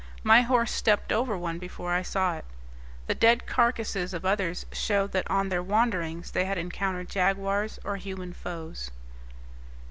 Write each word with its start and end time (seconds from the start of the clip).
My 0.23 0.41
horse 0.41 0.71
stepped 0.71 1.11
over 1.13 1.37
one 1.37 1.59
before 1.59 1.93
I 1.93 2.01
saw 2.01 2.35
it. 2.35 2.45
The 3.05 3.13
dead 3.13 3.45
carcasses 3.45 4.15
of 4.15 4.25
others 4.25 4.65
showed 4.71 5.11
that 5.11 5.29
on 5.29 5.49
their 5.49 5.61
wanderings 5.61 6.31
they 6.31 6.45
had 6.45 6.57
encountered 6.57 7.07
jaguars 7.07 7.77
or 7.83 7.97
human 7.97 8.33
foes. 8.33 8.89